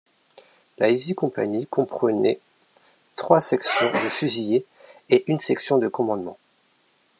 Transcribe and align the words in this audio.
La 0.79 0.89
Easy 0.89 1.13
Company 1.13 1.67
comprenait 1.67 2.39
trois 3.15 3.39
sections 3.39 3.91
de 3.91 4.09
fusiliers 4.09 4.65
et 5.11 5.23
une 5.31 5.37
section 5.37 5.77
de 5.77 5.87
commandement. 5.87 6.39